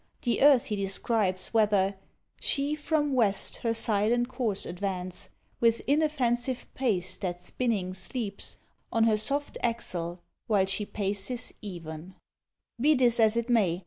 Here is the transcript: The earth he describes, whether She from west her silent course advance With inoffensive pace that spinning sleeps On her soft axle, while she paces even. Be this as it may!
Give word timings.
The 0.23 0.41
earth 0.41 0.65
he 0.65 0.75
describes, 0.75 1.49
whether 1.53 1.95
She 2.39 2.73
from 2.73 3.13
west 3.13 3.57
her 3.57 3.71
silent 3.71 4.29
course 4.29 4.65
advance 4.65 5.29
With 5.59 5.81
inoffensive 5.87 6.65
pace 6.73 7.15
that 7.17 7.39
spinning 7.39 7.93
sleeps 7.93 8.57
On 8.91 9.03
her 9.03 9.15
soft 9.15 9.59
axle, 9.61 10.23
while 10.47 10.65
she 10.65 10.87
paces 10.87 11.53
even. 11.61 12.15
Be 12.79 12.95
this 12.95 13.19
as 13.19 13.37
it 13.37 13.47
may! 13.47 13.79